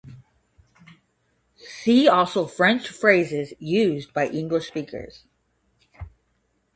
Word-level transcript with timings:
See 1.57 2.07
also 2.07 2.47
French 2.47 2.89
phrases 2.89 3.53
used 3.59 4.15
by 4.15 4.29
English 4.29 4.65
speakers. 4.67 5.25